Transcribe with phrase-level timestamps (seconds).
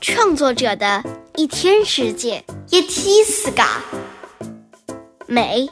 [0.00, 1.04] 创作者的
[1.36, 3.62] 一天世界，一天世界。
[5.26, 5.68] 美，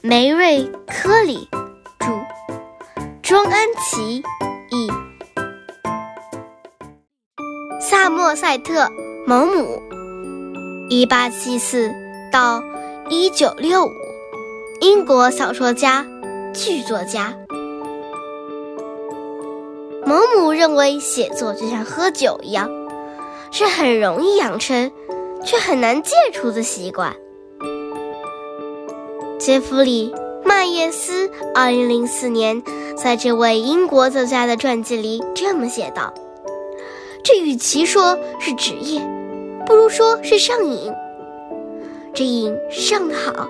[0.00, 1.46] 梅瑞科里
[1.98, 2.06] 主，
[3.22, 4.22] 庄安琪
[4.70, 4.88] 译。
[7.78, 8.84] 萨默塞特·
[9.26, 9.78] 蒙姆，
[10.88, 11.94] 一八七四
[12.32, 12.62] 到
[13.10, 13.90] 一九六五，
[14.80, 16.06] 英国小说家、
[16.54, 17.36] 剧作家。
[20.06, 22.70] 蒙姆认为，写作就像喝酒一样，
[23.58, 24.92] 是很容易养成，
[25.42, 27.16] 却很难戒除的习惯。
[29.38, 30.12] 杰弗里·
[30.46, 32.62] 麦耶斯，二零零四年
[32.98, 36.12] 在这位英国作家的传记里这么写道。
[37.24, 39.00] 这与其说是职业，
[39.64, 40.92] 不如说是上瘾。
[42.12, 43.48] 这瘾上得好，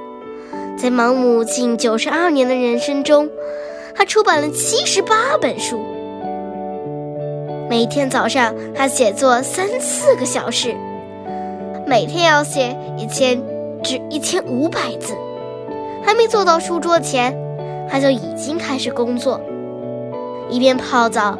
[0.78, 3.28] 在盲目近九十二年的人生中，
[3.92, 5.95] 他出版了七十八本书。
[7.68, 10.74] 每天早上，他写作三四个小时，
[11.86, 13.42] 每天要写一千
[13.82, 15.14] 至一千五百字。
[16.04, 17.36] 还没坐到书桌前，
[17.90, 19.40] 他就已经开始工作，
[20.48, 21.36] 一边泡澡。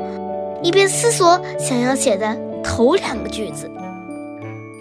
[0.63, 3.71] 一边思索想要写的头两个句子。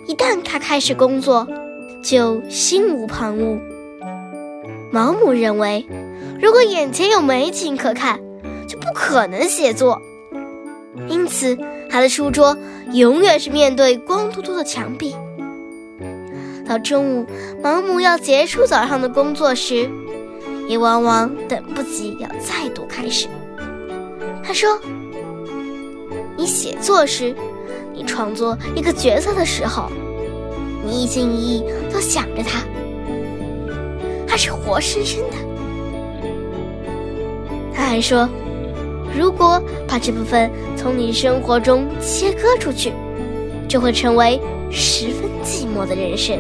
[0.08, 1.46] 一旦他开始工作，
[2.02, 3.60] 就心无旁骛。
[4.92, 5.86] 毛姆认为，
[6.42, 8.20] 如果眼前有美景可看，
[8.68, 10.02] 就不可能写作。
[11.08, 11.58] 因此，
[11.90, 12.58] 他的书桌
[12.94, 15.16] 永远是面对光秃秃的墙壁。
[16.68, 17.26] 到中午，
[17.62, 19.90] 毛姆要结束早上的工作时，
[20.68, 23.28] 也往往等不及要再度开始。
[24.44, 24.80] 他说。
[26.38, 27.34] 你写作时，
[27.94, 29.90] 你创作一个角色的时候，
[30.84, 32.60] 你一心一意都想着他，
[34.28, 35.38] 他是活生生的。
[37.74, 38.28] 他还说，
[39.18, 42.92] 如果把这部分从你生活中切割出去，
[43.68, 46.38] 就会成为十分寂寞的人生。